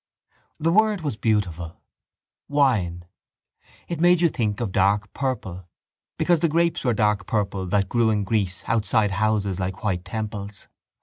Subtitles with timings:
[0.59, 1.79] The word was beautiful:
[2.49, 3.05] wine.
[3.87, 5.67] It made you think of dark purple
[6.17, 10.67] because the grapes were dark purple that grew in Greece outside houses like white temples.